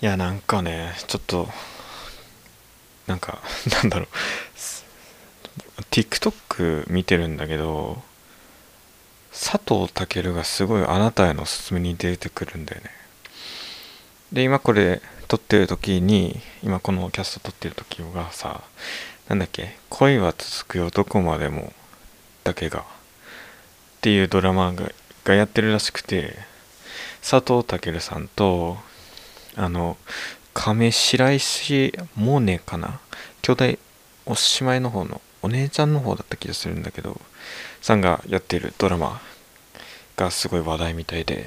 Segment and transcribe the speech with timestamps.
[0.00, 1.48] いやなんかねちょっと
[3.08, 3.40] なんか
[3.74, 4.08] なんだろう。
[5.90, 8.02] TikTok 見てるんだけど
[9.32, 12.90] 佐藤健がすごいあなたへの勧めに出てくるんだよね。
[14.32, 18.62] で今これ撮ってる時に今このキャスト撮ってる時がさ
[19.28, 21.72] なんだっけ恋は続くよどこまでも
[22.44, 22.84] だけがっ
[24.00, 24.92] ていうドラマが
[25.24, 26.38] がやってるらしくて
[27.20, 28.78] 佐藤健さんと
[29.58, 29.96] あの
[30.54, 33.00] 亀白石萌音かな？
[33.42, 33.78] 兄弟
[34.26, 37.20] おしまいの方のお姉ちゃんの方だった気がするんだけど
[37.80, 39.20] さんがやってるドラマ
[40.16, 41.46] がすごい話題みたいで、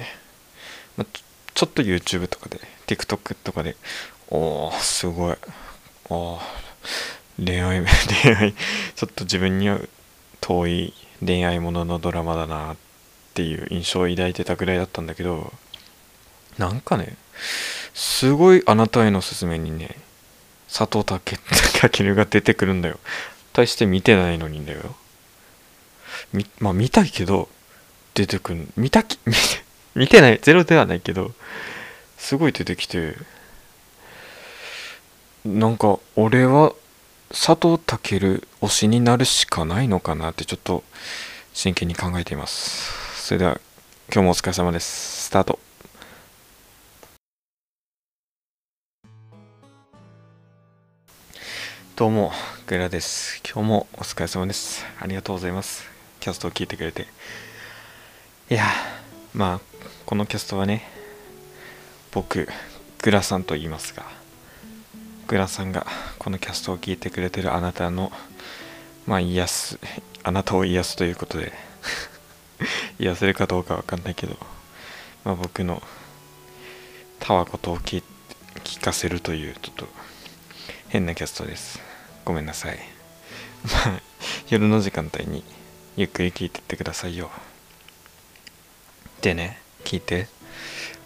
[0.98, 3.76] ま、ちょっと YouTube とかで TikTok とかで
[4.30, 5.38] おーすごい。
[6.09, 6.40] お
[7.38, 7.85] 恋愛
[8.23, 9.80] 恋愛ちょっと自分には
[10.41, 10.93] 遠い
[11.26, 12.77] 恋愛もののドラマだなっ
[13.34, 15.54] ていう印象を抱いてたぐらいだったんだけど
[16.57, 17.16] なんかね
[17.94, 19.98] すごいあなたへの勧めにね
[20.72, 22.98] 佐藤健が出てくるんだよ。
[23.54, 24.96] 対して見てないのにだよ。
[26.34, 27.49] みまあ見たいけど
[28.13, 29.40] 出てくる見たき見て
[29.96, 31.34] 見てないゼロではないけど
[32.18, 33.15] すごい出てきて
[35.43, 36.74] なんか俺は
[37.30, 40.84] 佐藤健推しになるしかないのかなってちょっと
[41.54, 43.26] 真剣に考えています。
[43.26, 43.60] それでは
[44.13, 45.26] 今日もお疲れ様です。
[45.26, 45.71] スタート。
[52.02, 52.32] どうも
[52.66, 53.44] グラです。
[53.46, 54.84] 今日もお疲れ様です。
[54.99, 55.88] ありがとうございます。
[56.20, 57.05] キャストを聞いてくれて。
[58.49, 58.63] いや
[59.35, 60.82] まあこのキャストはね
[62.12, 62.48] 僕
[63.04, 64.03] グラさんと言いますが
[65.28, 65.85] グラさんが
[66.18, 68.12] このキャストを聞いてくれてるあなたの
[69.06, 69.80] まあ癒す
[70.24, 71.53] あなたを癒すということで
[72.97, 74.38] 癒せるかどうかわかんないけど
[75.24, 75.84] まあ僕の
[77.19, 78.02] たわことを聞
[78.63, 79.88] 聞かせるというちょっと
[80.90, 81.91] 変なキャストです。
[82.25, 82.80] ごめんなさい。
[83.64, 84.02] ま あ
[84.50, 85.44] 夜の時間帯に
[85.96, 87.32] ゆっくり聞いてってくださいよ。
[89.22, 90.28] でね聞いて。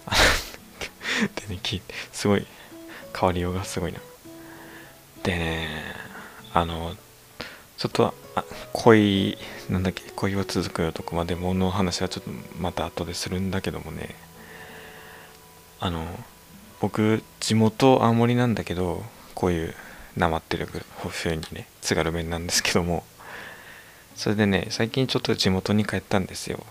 [1.36, 1.94] でね聞いて。
[2.12, 2.46] すごい。
[3.18, 4.00] 変わりようがすごいな。
[5.24, 5.68] でね
[6.54, 6.96] あの
[7.78, 8.44] ちょっとあ
[8.74, 9.38] 恋
[9.70, 14.16] なんだっけ恋は続くよとこまでもの話はちょっとまた後でするんだけどもね。
[15.80, 16.06] あの
[16.80, 19.76] 僕地元青森なんだけどこういう
[20.18, 20.68] なまってる
[20.98, 23.04] 風にね津軽弁なんですけども。
[24.16, 26.66] それでね最近ちょっと地元に帰ったんですよ。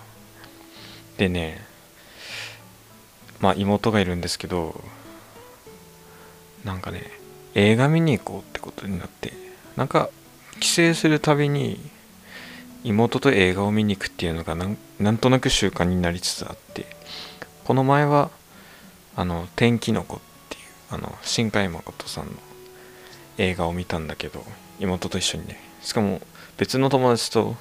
[1.18, 1.62] でね
[3.40, 4.82] まあ妹がいるんですけど
[6.64, 7.02] なんかね
[7.54, 9.32] 映画見に行こうってことになって。
[9.76, 10.08] なんか
[10.60, 11.80] 帰省するたびに
[12.84, 16.86] 妹と映画を見に行くっていうのがなんなんとなく習慣になりつつあって。
[17.64, 18.30] この前は
[19.16, 22.32] あの「天気の子」っていうあの新海誠さんの
[23.38, 24.44] 映画を見たんだけど
[24.78, 25.60] 妹と一緒にね。
[25.82, 26.20] しかも
[26.56, 27.56] 別の友達と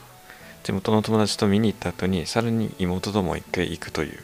[0.64, 4.20] 地元の友達と見に行った後にさらに妹とも一回行くという。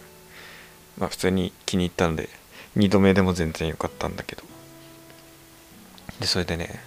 [0.97, 2.29] まあ普通に気に入ったので
[2.77, 4.43] 2度目でも全然良かったんだけど。
[6.19, 6.79] でそれでね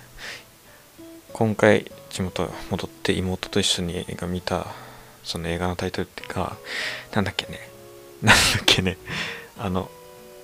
[1.32, 4.66] 今回地元戻って妹と一緒に映画見た
[5.24, 6.56] その映画のタイトルってか
[7.14, 7.58] なんだっけね。
[8.22, 8.98] なんだっけね。
[9.58, 9.90] あの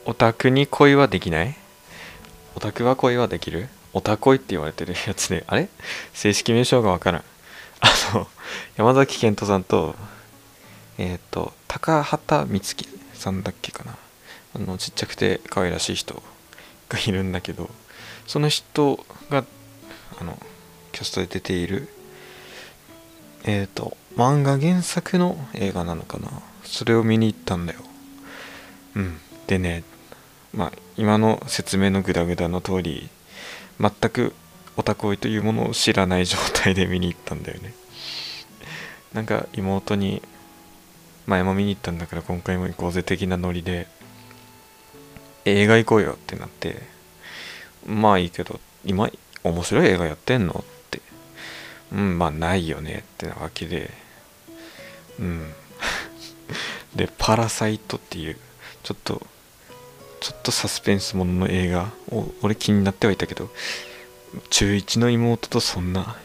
[0.07, 1.55] オタクに恋はできない？
[2.57, 3.69] オタクは恋はできる？
[3.93, 5.69] オタ恋って言われてるやつであれ？
[6.13, 7.25] 正式名称がわからん。
[7.81, 8.27] あの
[8.77, 9.95] 山崎賢人さんと
[10.99, 13.97] えっ、ー、と高畑充希さんだっけかな。
[14.55, 16.23] あのちっちゃくて可愛らしい人
[16.89, 17.69] がいるんだけど
[18.27, 19.45] その人が
[20.21, 20.39] あの
[20.93, 21.89] キャストで出ている
[23.45, 26.29] えっ、ー、と漫画原作の映画なのかな。
[26.65, 27.81] それを見に行ったんだよ。
[28.97, 29.21] うん。
[29.47, 29.85] でね
[30.53, 33.09] まあ今の説明のグダグダの通り
[33.81, 34.35] 全く
[34.77, 37.75] オタクイというものを知らない状態で見に行ったんだよね。
[39.13, 40.23] なんか妹に
[41.27, 43.87] 前も見に行ったんだから今回も行こうぜ的なノリで
[45.45, 46.83] 映画行こうよってなって
[47.87, 49.11] まあいいけど今
[49.45, 51.01] 面白い映画やってんのって
[51.93, 53.91] うんまあないよねってなわけで
[55.19, 55.55] うん。
[56.95, 58.37] で「パラサイト」っていう
[58.83, 59.27] ちょっと
[60.21, 63.51] ちょっとサスペンスものの映画を俺気になってはいたけど
[64.51, 66.17] 中1の妹とそんな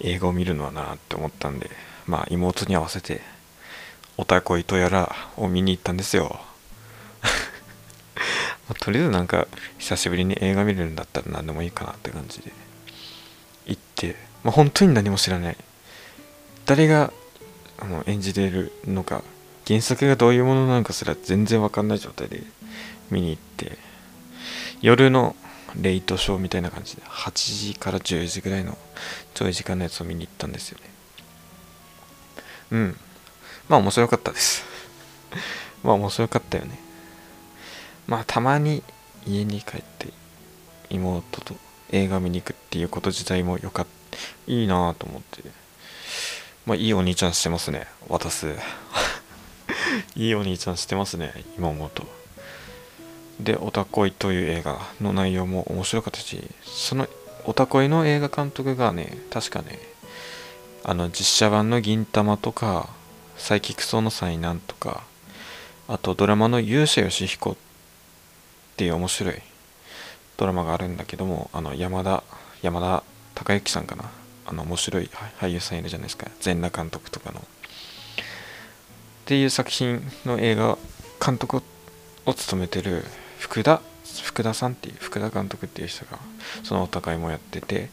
[0.00, 1.70] 映画を見るのはなって思ったんで
[2.06, 3.20] まあ妹に合わせて
[4.16, 6.40] おたこいとやらを見に行ったんですよ。
[8.68, 9.48] まあ、とりあえずなんか
[9.78, 12.52] 久しぶりに映画見れるんだったら何でもいいかなって感じで
[13.66, 15.56] 行って、まあ、本当に何も知らない。
[16.66, 17.12] 誰が
[17.78, 19.22] あの演じてるのか
[19.66, 22.42] 原作がどういうものなのかすら全然わかんない状態で
[23.10, 23.78] 見に行って
[24.80, 25.36] 夜の
[25.80, 28.76] レイトショーみたいな感じで8時から10時ぐらいの
[29.34, 30.84] ちょい時間のやつを見に行ったんですよね。
[32.72, 32.96] うん。
[33.68, 34.64] まあ面白かったです。
[35.82, 36.78] まあ面白かったよね。
[38.06, 38.82] まあたまに
[39.26, 40.08] 家に帰って
[40.90, 41.56] 妹と
[41.90, 44.18] 映画見に行くっていうこと自体もよかった。
[44.46, 45.42] いいなぁと思って。
[46.66, 47.86] まあいいお兄ちゃんしてますね。
[48.08, 48.54] 渡す。
[50.16, 52.06] いいお兄ちゃんしてますね今思うと
[53.42, 57.08] で「オタコイ」という映画の内容も面白かったしその
[57.44, 59.78] オタコイの映画監督がね確かね
[60.84, 62.88] あの実写版の「銀魂」とか
[63.36, 65.02] 「サイキクソの災難」とか
[65.88, 67.56] あとドラマの「勇者ヨシヒコ」っ
[68.76, 69.34] ていう面白い
[70.36, 72.22] ドラマがあるんだけどもあの山田
[72.62, 73.02] 山田
[73.34, 74.04] 孝之さんかな。
[74.44, 75.10] あの面白い
[75.40, 76.26] 俳優さんいるじゃないですか。
[76.40, 77.40] 全裸監督とかの。
[77.40, 77.42] っ
[79.24, 80.76] ていう作品の映画
[81.24, 81.62] 監督
[82.26, 83.04] を務めてる
[83.42, 83.82] 福田
[84.22, 86.18] 福田さんっていう福田監督っていう人が
[86.62, 87.90] そのお互いもやってて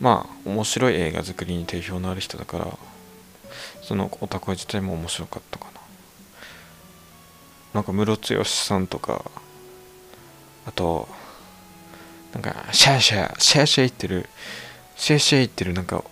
[0.00, 2.66] まあ面白い映画作りに定評のある人だから
[3.82, 5.80] そのお互い自体も面白かったかな。
[7.74, 9.30] なんかムロツヨシさんとか
[10.66, 11.08] あと
[12.32, 14.28] なんかシャーシャーシャーシャー言ってる
[14.96, 16.02] シェイシェイ言ってるなんか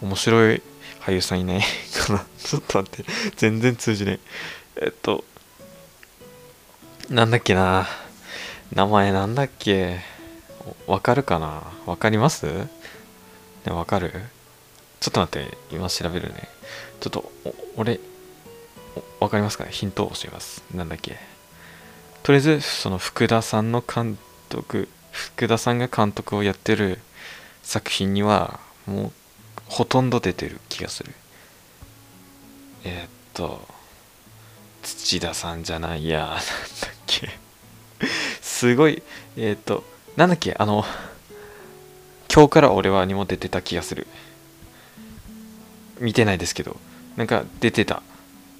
[0.00, 0.62] 面白い
[1.00, 1.60] 俳優さんいない
[2.06, 2.24] かな。
[2.38, 4.20] ちょっと待って全然通じない。
[4.76, 5.24] えっと
[7.08, 7.88] なんだっけな。
[8.74, 10.00] 名前なんだっけ？
[10.86, 11.62] わかるかな？
[11.86, 12.46] わかります？
[12.46, 12.68] ね
[13.66, 14.12] わかる？
[15.00, 16.48] ちょっと待って今調べるね。
[17.00, 17.30] ちょっと
[17.76, 18.00] 俺
[19.20, 19.70] わかりますかね？
[19.72, 20.64] ヒントを教えます。
[20.74, 21.16] なんだっけ？
[22.22, 24.16] とりあえずその福田さんの監
[24.48, 26.98] 督福田さんが監督をやってる
[27.62, 29.12] 作品にはもう
[29.66, 31.12] ほとんど出てる気がする。
[32.84, 33.60] えー、っと
[34.82, 36.20] 土田さんじゃないや。
[36.20, 36.40] なんだ
[38.62, 39.02] すごい
[39.36, 39.82] えー、っと
[40.14, 40.84] なんだっけあの
[42.32, 44.06] 今日から俺はにも出てた気がする。
[45.98, 46.76] 見てないですけど
[47.16, 48.04] なんか出てた。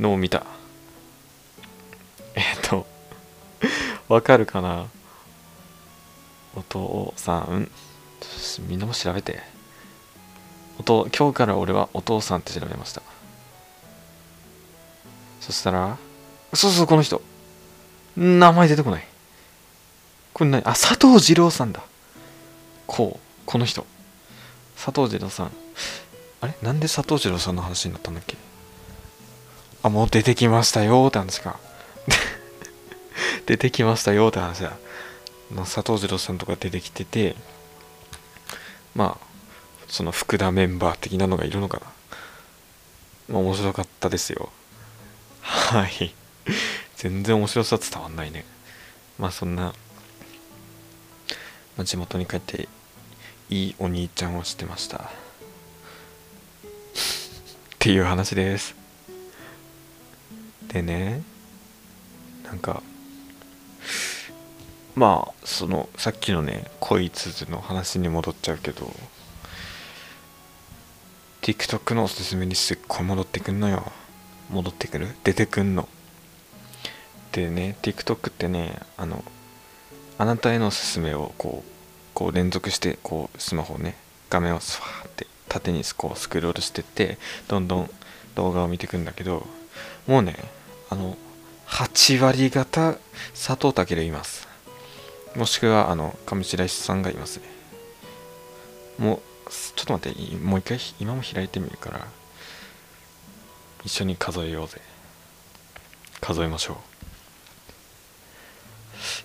[0.00, 0.44] のを見た。
[2.34, 2.84] えっと
[4.08, 4.88] わかるかな？
[6.56, 7.70] お父さん。
[8.66, 9.38] みんなも調べて。
[10.81, 13.02] おと今日から俺はお父さんって調べました。
[15.40, 15.96] そしたら
[16.54, 17.22] そうそうこの人。
[18.16, 19.06] 名前出てこない。
[20.43, 21.85] これ何あ佐藤二郎さんだ。
[22.89, 23.87] こうこの人。
[24.75, 25.53] 佐藤二郎さん。
[26.41, 26.55] あれ？
[26.62, 28.37] なんで佐藤二郎さんの話になったんだっけ？
[29.85, 31.61] あもう出てきましたよって話か。
[33.47, 34.73] 出てきましたよって話だ。
[35.59, 37.37] 佐藤二郎さんとか出てきてて
[38.97, 39.27] まあ
[39.87, 41.79] その福田メンバー的なのがいるのか
[43.29, 43.35] な。
[43.35, 44.50] まあ面白かったですよ。
[45.41, 46.12] はい。
[46.99, 48.45] 全然面白さ伝わんないね。
[49.21, 49.73] まあそんな、
[51.77, 52.69] まあ、地元に帰って
[53.51, 54.99] いいお兄ちゃんをしてました。
[55.05, 55.09] っ
[57.79, 58.75] ていう話です。
[60.69, 61.23] でね
[62.45, 62.83] なんか
[64.95, 68.91] まあそのさっきのね恋鈴の話に戻っちゃうけど
[71.43, 73.91] TikTok のおすすめにすっごい戻ってくんのよ。
[74.51, 75.09] 戻ってくる？
[75.25, 75.89] 出てくんの。
[77.33, 79.25] でね TikTok ってねあの
[80.23, 81.71] あなたへのおすすめをこう
[82.14, 83.97] こう連続してこうスマホをね
[84.31, 87.91] 画面をスワーって縦にこうスクロールしてってどんどん
[88.37, 89.45] 動画を見ていくんだけど
[90.07, 90.37] もうね
[90.91, 91.17] あの
[91.67, 92.95] 8割方
[93.35, 94.47] 佐藤健います。
[95.35, 97.45] もしくはあの上白石さんがいますね。
[99.00, 102.07] もうちょっと待ってもう一回今も開いてみるから
[103.85, 104.81] 一緒に数えようぜ。
[106.21, 106.75] 数えましょ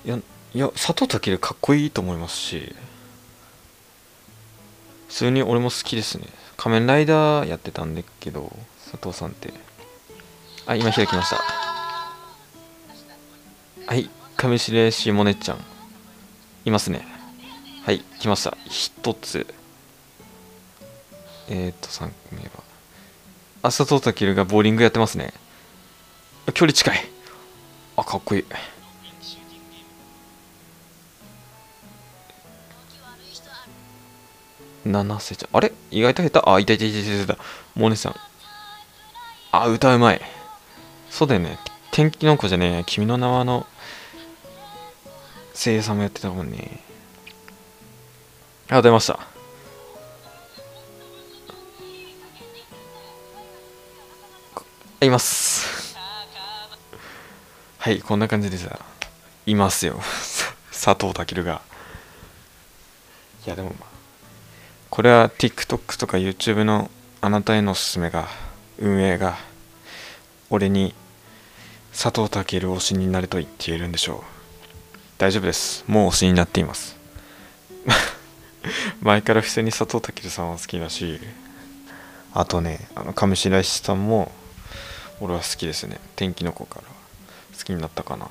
[0.07, 0.21] う。
[0.53, 2.73] いや佐藤健かっこいいと思いますし
[5.07, 6.25] 普通に俺も好きですね。
[6.57, 8.51] 仮面ライダーやってたんだけど
[8.91, 9.53] 佐藤さんって。
[10.65, 11.37] あ今開きました。
[13.85, 15.57] はい上白石萌音ちゃん。
[16.65, 17.07] いますね。
[17.85, 18.57] はい来ました。
[18.65, 19.47] 一つ。
[21.49, 22.49] えっ、と3組は。
[23.63, 25.33] 浅戸健がボーリングやってますね。
[26.53, 26.99] 距離近い。
[27.95, 28.45] あかっこいい。
[34.87, 35.71] 七瀬ちゃんあれ？
[35.91, 36.49] 意外と下手？
[36.49, 37.35] あいたいたいたいたい。
[37.37, 37.43] た
[37.75, 38.15] モネさん。
[39.51, 40.21] あ歌うまい。
[41.09, 41.57] そうだよね。
[41.91, 42.83] 天気の子じゃねえ。
[42.85, 43.65] 君の名はの
[45.53, 46.81] 声優さんもやってたもんね。
[48.69, 49.19] あ出ました。
[55.01, 55.95] います。
[57.77, 58.79] はいこんな感じでさ
[59.45, 59.99] いますよ。
[60.71, 61.61] 佐藤健が。
[63.45, 63.96] いやでもまあ
[64.97, 66.89] これは TikTok とか YouTube の
[67.21, 68.27] あなたへのおすすめが
[68.79, 69.37] 運営が
[70.49, 70.95] 俺に
[71.91, 74.97] 佐藤健推しになれと言っているんでしょう。
[75.19, 75.85] 大丈夫です。
[75.87, 76.97] もう推しになっています。
[79.03, 81.19] 前から普通に佐藤健さんは好きだし
[82.33, 84.31] あとねあの上白石さんも
[85.21, 85.99] 俺は好きですね。
[86.15, 86.81] 天気の子から
[87.55, 88.29] 好きになったかな。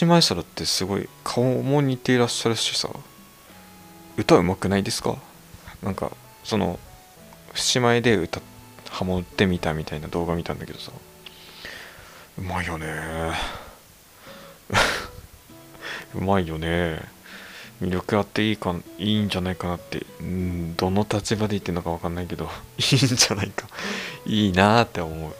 [0.00, 2.88] 姉妹サラってすごい顔も似ていらっしゃるしさ
[4.16, 5.16] 歌うまくないですか？
[5.86, 6.10] なんか
[6.42, 6.80] その
[7.74, 8.42] 姉妹で歌
[8.90, 10.90] ハモってみたみたいな動画見たんだけどさ。
[12.38, 12.86] うまいよね。
[16.14, 17.00] うまいよね。
[17.80, 20.04] 魅力あっていいかいいんじゃないかなって。
[20.20, 22.50] うんどの立場で言ってんのか分かんないけど。
[22.78, 23.68] いいんじゃないか。
[24.24, 25.34] いいなって思う。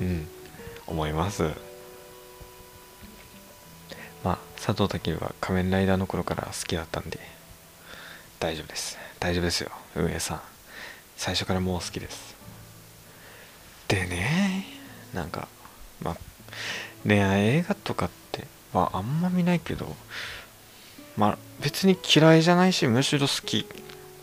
[0.00, 0.28] うん。
[0.86, 1.44] 思います。
[4.22, 7.18] まあ佐藤健は仮面ライダーの頃から好きだったんで
[8.38, 9.01] 大丈夫です。
[9.22, 10.40] 大丈夫ですよ運営さん。
[11.16, 12.34] 最初からもう好きです。
[13.86, 14.64] でね
[15.14, 15.46] なんか
[16.02, 16.16] まあ
[17.06, 19.94] 恋愛映画とかってはあんま見ないけど
[21.16, 23.64] まあ別に嫌いじゃないしむしろ好き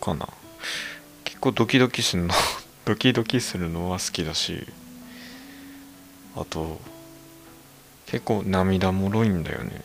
[0.01, 0.27] かな。
[1.23, 2.33] 結構ドキドキするの。
[2.83, 4.67] ドキドキするのは好きだし。
[6.35, 6.81] あと
[8.07, 9.81] 結構涙もろいんだよね。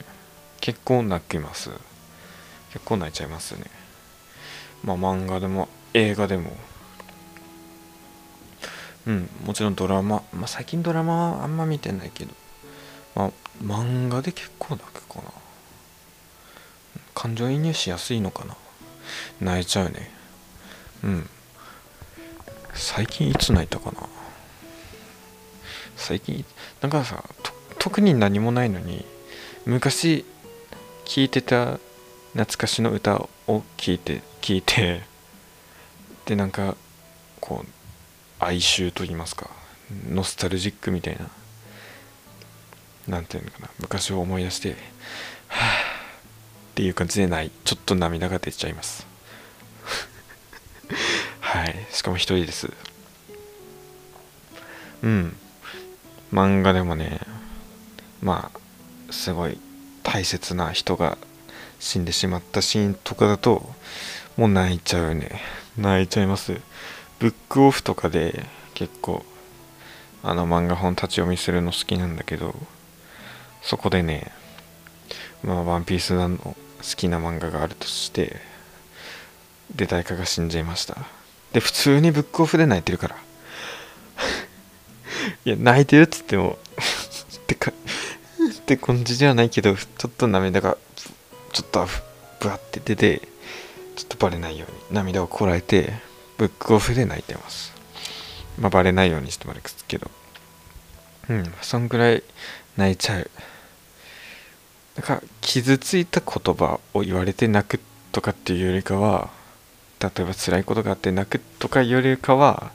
[0.60, 1.70] 結構泣きます。
[2.72, 3.83] 結構泣いちゃいますね。
[4.84, 6.52] まあ漫画でも映画でも。
[9.06, 12.32] うんもちろんドラマ、まあ、最近ドラマはあんま見てないけど、
[13.14, 13.30] まあ、
[13.62, 15.24] 漫画で結構泣くかな。
[17.14, 18.56] 感情移入しやすいのかな。
[19.40, 20.10] 泣いちゃうね。
[21.04, 21.28] うん。
[22.72, 24.08] 最近いつ泣いたかな。
[25.96, 26.44] 最近
[26.80, 27.24] なんかさ
[27.78, 29.04] 特に何もないのに
[29.64, 30.24] 昔
[31.04, 31.78] 聴いてた
[32.32, 35.00] 懐かしの歌を聴いて聞いて
[36.26, 36.76] でなんか
[37.40, 39.48] こう哀愁と言いますか
[40.10, 41.30] ノスタルジックみたいな
[43.08, 44.74] なんていうのかな昔を思い出しては
[45.48, 45.84] あ
[46.72, 49.06] っていう感じでないちょっと涙が出ちゃいます。
[51.40, 52.70] はいしかも一人です。
[55.02, 55.36] うん。
[56.34, 57.20] 漫画でもね
[58.20, 59.58] まあすごい
[60.02, 61.16] 大切な人が
[61.80, 63.72] 死んでしまったシーンとかだと
[64.36, 65.40] もう泣いちゃうね。
[65.76, 66.60] 泣いちゃいます。
[67.20, 69.24] ブックオフとかで結構
[70.22, 72.54] あの漫画本立ち読みするの好きなんだけど
[73.62, 74.32] そこでね
[75.42, 76.54] まあワンピースの好
[76.96, 78.40] きな漫画があるとして
[79.74, 80.96] で誰かが死んじゃいました。
[81.52, 83.16] で普通にブックオフで泣いてるから。
[85.44, 86.58] いや泣いてるっつっても
[87.38, 87.74] ってかっ
[88.66, 90.76] て感じではないけどちょっと涙が
[91.52, 91.86] ちょっと
[92.40, 93.22] ぶわって出て
[93.96, 95.92] ちょっとバレないように涙をこらえて
[96.36, 97.72] ブックオフで泣いてます。
[98.58, 100.10] まあバレないようにしてもらうけど。
[101.28, 102.22] うんそんぐらい
[102.76, 103.30] 泣いちゃう。
[104.96, 107.80] だか傷ついた言葉を言われて泣く
[108.12, 109.30] とかっていうよりかは
[110.00, 112.70] 例えば辛いことがあって泣くとかよりかは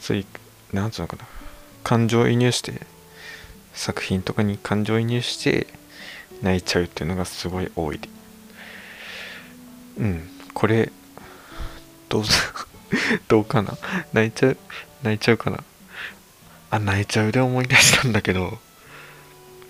[0.00, 1.24] そういうなんつうのかな。
[1.82, 2.82] 感情移入して
[3.72, 5.66] 作品とかに感情移入して
[6.42, 8.00] 泣いちゃうっていうのがすごい多い。
[9.98, 10.28] うん。
[10.54, 10.90] これ
[12.08, 12.24] どう
[13.28, 13.76] どうかな？
[14.12, 14.56] 泣いちゃう
[15.02, 15.62] 泣いちゃうかな？
[16.70, 18.58] あ泣いちゃうで思い出したんだけど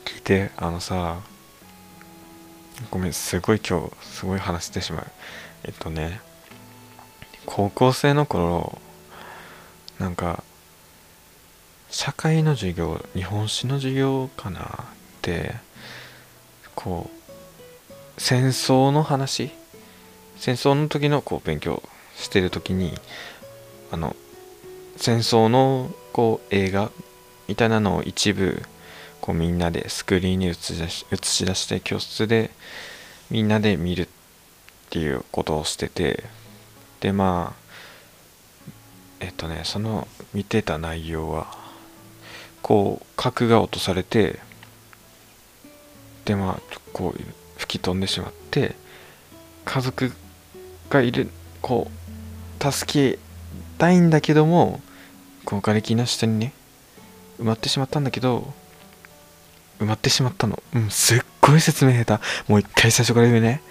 [0.05, 1.21] 聞いてあのさ
[2.91, 5.07] ごめんすごい今日すごい話してしまう。
[5.65, 6.21] えっとね
[7.47, 8.79] 高校生の頃
[9.99, 10.45] なんか
[11.91, 14.65] 社会の授業日本史の授業かなっ
[15.23, 15.55] て
[16.75, 17.23] こう
[18.19, 19.51] 戦争の話
[20.39, 21.83] 戦争の時のこう勉強
[22.17, 22.95] してる時に
[23.91, 24.15] あの
[24.97, 26.91] 戦争のこう映画
[27.49, 28.63] みたいなのを一部
[29.21, 32.51] こうみんなでスクリーンに映し出し映し出して教室で
[33.31, 34.09] みんなで見るっ
[34.91, 36.25] ていうことをしてて
[37.01, 37.69] でまあ
[39.21, 41.47] えっとねその見てた内容は
[42.63, 44.39] こう核が落とされて
[46.25, 47.21] でまあこう
[47.59, 48.77] 吹き飛んでしまって
[49.65, 50.13] 家族
[50.91, 51.31] がいる
[51.63, 51.91] こ
[52.61, 53.19] う助け
[53.79, 54.81] たいんだけども
[55.45, 56.53] こう瓦礫の下にね
[57.41, 58.53] 埋まってしまったんだけど
[59.79, 60.61] 埋まってしまったの。
[60.75, 62.51] うんすっごい説明下手。
[62.51, 63.63] もう一回最初から言うね。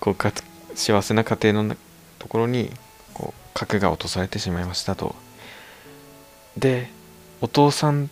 [0.00, 0.32] こうか
[0.74, 1.76] 幸せな家庭の
[2.18, 2.70] ところに
[3.14, 5.14] こう核が落とされてしまいましたと。
[6.56, 6.90] で
[7.40, 8.10] お父さん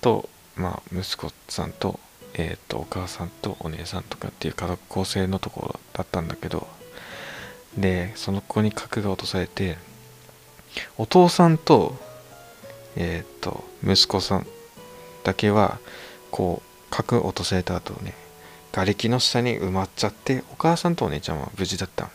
[0.00, 2.00] とまあ息子さんと
[2.38, 6.66] えー、っとお母さんとお姉さんとかっていう家族構成のところだったんだけど
[7.76, 9.78] でその子に核が落とされて
[10.98, 11.96] お父さんと
[12.96, 14.46] えっ、と息子さん
[15.22, 15.78] だけは
[16.30, 18.14] こう核落とされた後ね
[18.72, 22.14] 瓦礫の下に埋まっちゃってお母さんとお姉ちゃんは無事だったのね。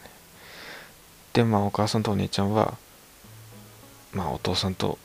[1.33, 2.77] でまあお母さんとお姉ちゃんは
[4.13, 4.97] まあお父さんと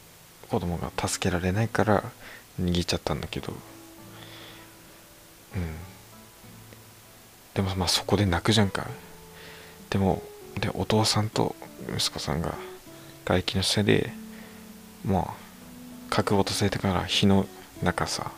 [0.51, 2.05] 子供が助けられないから
[2.61, 3.53] 逃げちゃったんだけど
[5.57, 5.77] うん。
[7.55, 8.87] でもまあそこで泣くじゃんか。
[9.91, 10.23] でも
[10.61, 11.55] でお父さんと
[11.97, 12.55] 息子さんが
[13.25, 14.13] 外気の下で
[15.05, 15.35] まあ
[16.11, 17.47] 核落とされてから火の
[17.83, 18.31] 中さ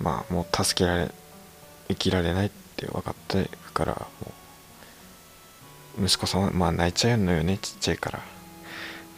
[0.00, 1.10] まあもう助けられ
[1.88, 4.06] 生きられないって分かってるから
[6.02, 8.20] 息子さんはまあ泣いちゃうのよねちっちゃいから。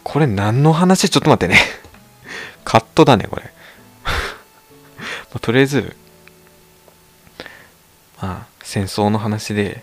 [0.05, 1.11] これ何の話？
[1.11, 1.61] ちょっと待ってね。
[2.65, 3.53] カットだねこれ。
[5.35, 5.97] ま、とりあえず
[8.21, 9.83] まあ戦争の話で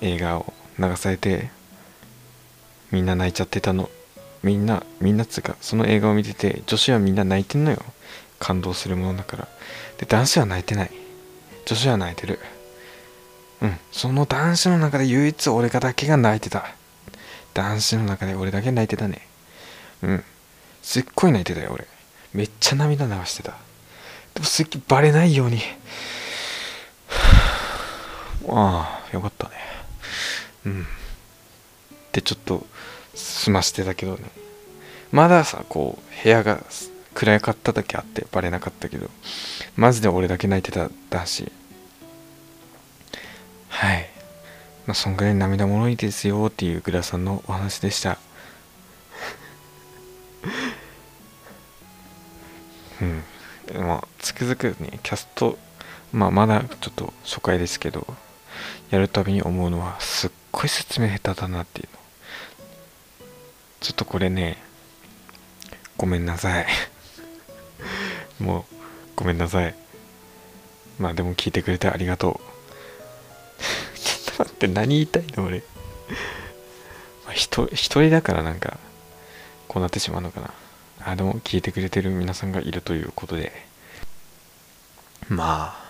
[0.00, 1.50] 映画を流されて
[2.90, 3.90] みんな泣いちゃってたの。
[4.42, 7.78] みんなみんなっつうかその映画を見てて女子はみんな泣いてんのよ。
[8.38, 9.48] 感動するものだから。
[9.98, 10.90] で男子は泣いてない。
[11.66, 12.38] 女子は泣いてる。
[13.60, 13.76] うん。
[13.90, 16.74] その男子の中で唯一俺がだけが泣いてた。
[17.54, 19.26] 男子の中で俺だけ泣いてたね。
[20.02, 20.24] うん。
[20.82, 21.86] すっごい泣いてたよ俺。
[22.32, 23.52] めっちゃ涙流してた。
[24.34, 25.60] でもすっげえバレないように。
[28.52, 29.54] ああよかったね。
[30.66, 30.86] うん。
[32.12, 32.66] でちょっと
[33.14, 34.24] 済ましてたけどね。
[35.12, 36.62] まださこう部屋が
[37.14, 39.08] 暗かっただけあってバレなかったけど
[39.76, 41.50] マジで俺だけ泣いてただし。
[43.68, 44.08] はい。
[44.86, 48.18] まあそんぐらい涙もろいですよっていうグラさんのお話でした。
[53.00, 53.22] うん。
[53.74, 55.58] まあつくづくねキャスト
[56.12, 58.06] まあまだちょっと初回ですけど
[58.90, 61.98] やるたびに思うのはすっごい説明下手だなっていうの。
[63.80, 64.58] ちょっとこれね
[65.96, 66.66] ごめんなさい。
[68.40, 68.74] もう
[69.16, 69.74] ごめんなさい。
[70.98, 73.98] まあでも聞いてくれてありがとう。
[73.98, 75.44] ちょっと待って何言いたいの？
[75.44, 75.62] 俺。
[77.26, 78.78] まあ、一人だからなんか
[79.68, 80.50] こうなってしまうのかな。
[81.04, 83.52] あでも聞いてくれてる皆さんがいるということで。
[85.28, 85.87] まあ。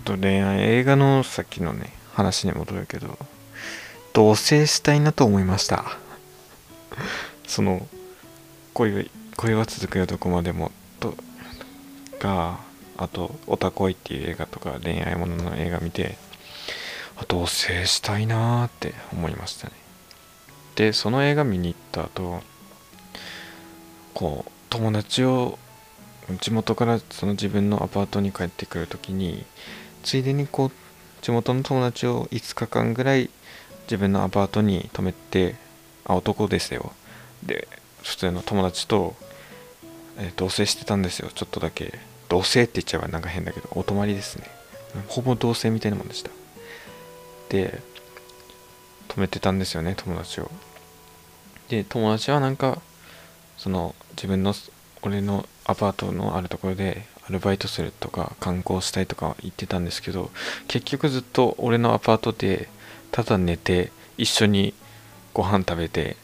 [0.00, 3.18] っと恋愛映画のさっきのね話に戻るけど
[4.12, 5.84] 同棲したいなと思いました。
[7.46, 7.86] その
[8.74, 11.14] 恋恋は続くよどこまでもと。
[12.16, 12.60] か
[12.96, 16.16] あと「オタ恋」っていう映画とか恋愛ものの映画見て
[17.28, 19.74] 同棲したいなーって思いましたね。
[20.74, 22.42] でその映画見に行った後
[24.14, 25.58] こう友達を
[26.40, 29.44] 地元からその自分のアパートに帰ってくる時に
[30.06, 30.70] ついでにこう
[31.20, 33.28] 地元の友達を5日間ぐらい
[33.86, 35.56] 自分のアパートに泊めて
[36.04, 36.92] あ男ですよ。
[37.44, 37.66] で
[38.04, 39.16] 普通の友達と、
[40.16, 41.30] えー、同棲してたんですよ。
[41.34, 41.98] ちょっとだけ。
[42.28, 44.44] 同棲って言っちゃえばなんか変だけどお泊まりですね。
[45.08, 46.30] ほぼ同棲みたいなもんでした。
[47.48, 47.80] で
[49.08, 50.48] 泊めてたんですよね友達を。
[51.68, 52.80] で友達はなんか
[53.58, 54.54] その自分の
[55.02, 60.30] 俺のアパートのあるところでアルバイトするとか観光したいとか言ってたんですけど
[60.68, 62.68] 結局ずっと俺のアパートで
[63.10, 64.74] ただ寝て一緒に
[65.34, 66.16] ご飯食べて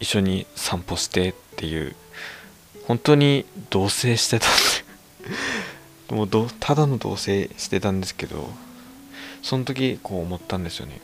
[0.00, 1.94] 一緒に散歩してっていう
[2.86, 4.50] 本当に同棲してたん
[6.08, 8.50] で もうどただの同棲してたんですけど
[9.42, 11.00] その時こう思ったんですよね。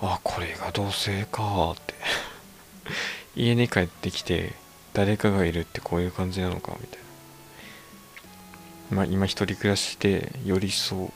[0.00, 1.94] あこれが同棲かって。
[3.36, 4.54] 家に帰ってきて
[4.92, 7.03] 誰かがいるってこういう感じなのかみたいな。
[8.94, 11.12] まあ今一人暮らしでよりそう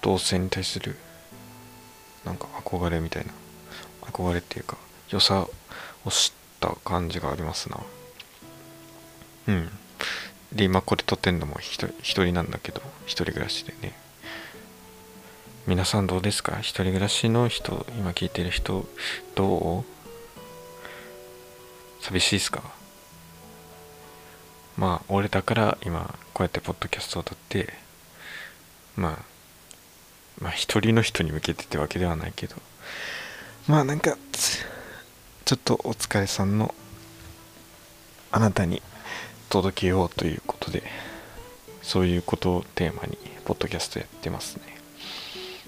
[0.00, 0.96] 同性に対する
[2.24, 3.32] なんか憧れみたいな。
[4.02, 4.76] 憧れっていうか
[5.10, 5.46] 良さ
[6.04, 7.78] を知った感じがありますな。
[9.48, 9.68] うん。
[10.52, 13.96] で今これ撮ってんのも一人なんだけど一人暮らしでね。
[15.66, 16.58] 皆さんどうですか？
[16.60, 18.86] 一人暮らしの人今聞いてる人
[19.36, 19.84] どう？
[22.00, 22.62] 寂しいですか？
[24.76, 27.72] まあ俺だから今こうやってポッドキャストを撮って
[28.96, 29.18] まあ
[30.40, 32.56] まあ一人の人に向けてってわけではないけど
[33.68, 34.16] まあなんか
[35.44, 36.74] ちょっとお疲れさんの
[38.30, 38.82] あなたに
[39.50, 40.82] 届けようということで
[41.82, 44.62] そういうことをテーマにポッドキャストやってますね、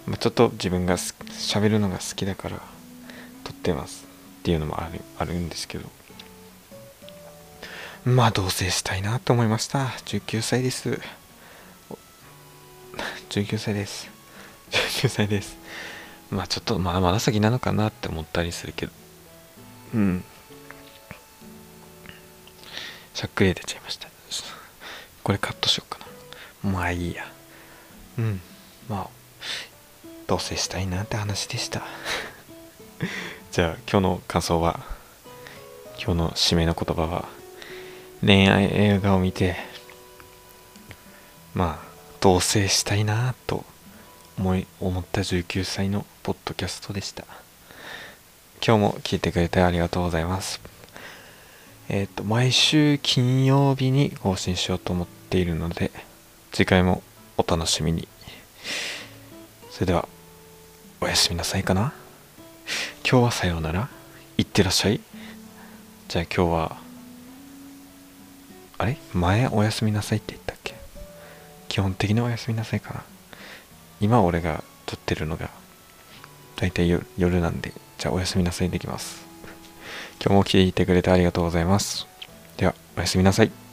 [0.06, 2.60] まあ、ちょっと自分が喋るのが好きだから
[3.42, 4.06] 撮ってます
[4.40, 6.03] っていうのもあるあるんですけど。
[8.04, 9.86] まあ同棲したいなと思いました。
[10.04, 11.00] 19歳です。
[13.30, 14.10] 19歳です。
[14.70, 15.56] 19歳です。
[16.30, 18.92] まあちょっとまあまだ先なのかなって思ったりするけど。
[19.94, 20.24] うん。
[23.14, 24.08] しゃっくり出ちゃいました。
[25.22, 25.98] これカットしようか
[26.62, 26.70] な。
[26.72, 27.24] まあいいや。
[28.18, 28.40] うん。
[28.86, 29.08] まあ
[30.26, 31.82] 同棲したいなって話でした。
[33.50, 34.80] じゃあ今日の感想は？
[35.96, 37.43] 今日の締めの言葉は？
[38.26, 39.54] 恋愛映画を見て
[41.52, 41.88] まあ
[42.20, 43.66] 同棲したいなと
[44.38, 47.24] 思い思った19歳のポッドキャストでした。
[48.66, 50.58] 今日も聞いてくれてありがとうございます。
[51.90, 55.90] えっ、と毎週金曜日に更新しようと思っているので
[56.50, 57.02] 次回も
[57.37, 58.08] お楽しみに。
[59.70, 60.08] それでは
[61.02, 61.92] おやすみなさいかな。
[63.06, 63.90] 今日はさようなら。
[64.38, 65.00] いってらっしゃい。
[66.08, 66.84] じゃあ今日は
[68.85, 68.99] あれ？
[69.14, 70.75] 前おやすみなさいって言ったっけ？
[71.68, 73.03] 基本的におやすみなさいかな。
[74.01, 75.49] 今俺が撮ってるのが
[76.57, 79.25] 大体夜夜なんでじゃあおやすみなさいできます。
[80.23, 82.07] 今日も聞いてくれてありがとうございます。
[82.59, 83.63] ではおやすみなさい。